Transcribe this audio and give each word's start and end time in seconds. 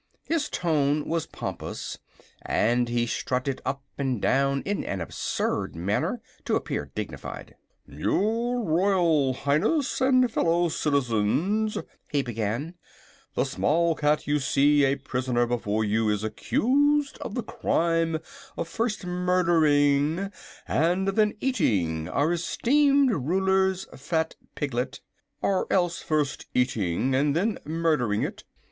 His 0.23 0.49
tone 0.49 1.05
was 1.07 1.27
pompous 1.27 1.99
and 2.41 2.89
he 2.89 3.05
strutted 3.05 3.61
up 3.63 3.83
and 3.99 4.19
down 4.19 4.63
in 4.63 4.83
an 4.83 4.99
absurd 4.99 5.75
attempt 5.75 6.23
to 6.45 6.55
appear 6.55 6.89
dignified. 6.95 7.53
"Your 7.85 8.63
Royal 8.63 9.35
Highness 9.35 10.01
and 10.01 10.31
Fellow 10.31 10.69
Citizens," 10.69 11.77
he 12.09 12.23
began; 12.23 12.73
"the 13.35 13.43
small 13.43 13.93
cat 13.93 14.25
you 14.25 14.39
see 14.39 14.85
a 14.85 14.95
prisoner 14.95 15.45
before 15.45 15.83
you 15.83 16.09
is 16.09 16.23
accused 16.23 17.19
of 17.19 17.35
the 17.35 17.43
crime 17.43 18.17
of 18.57 18.67
first 18.67 19.05
murdering 19.05 20.31
and 20.67 21.09
then 21.09 21.35
eating 21.41 22.07
our 22.09 22.33
esteemed 22.33 23.11
Ruler's 23.11 23.85
fat 23.95 24.35
piglet 24.55 24.99
or 25.43 25.71
else 25.71 26.01
first 26.01 26.47
eating 26.55 27.13
and 27.13 27.35
then 27.35 27.59
murdering 27.65 28.23
it. 28.23 28.43